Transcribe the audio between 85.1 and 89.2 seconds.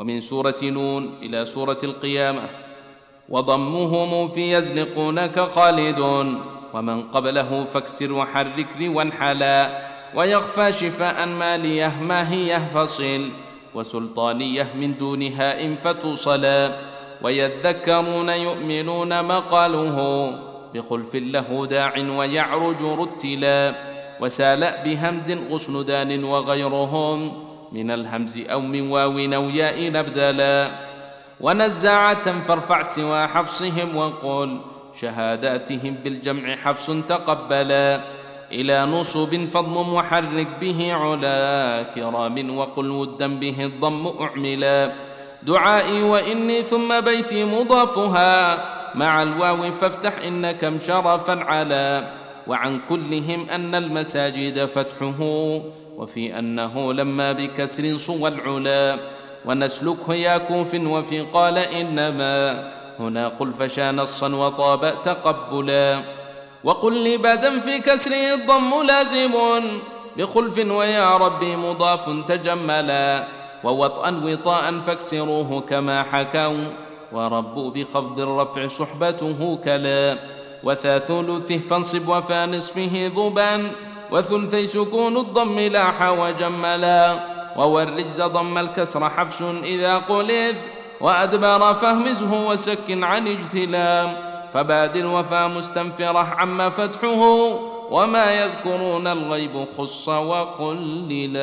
الضم لاح وجملا وورجز ضم الكسر